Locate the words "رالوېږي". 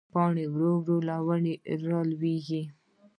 1.89-2.61